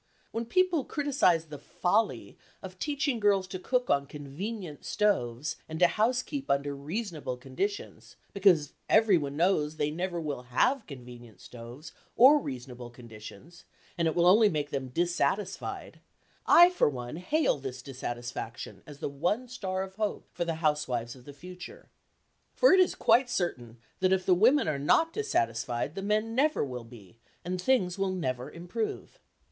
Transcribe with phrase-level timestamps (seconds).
[0.31, 5.85] When people criticise the "folly" of teaching girls to cook on convenient stoves and to
[5.85, 12.89] housekeep under reasonable conditions, because everyone knows they never will have convenient stoves or reasonable
[12.89, 15.99] conditions, and it will only make them dissatisfied,
[16.47, 21.15] I for one hail this dissatisfaction as the one star of hope for the housewives
[21.15, 21.89] of the future.
[22.55, 26.65] For it is quite certain that if the women are not dissatisfied, the men never
[26.65, 29.19] will be, and things will never improve.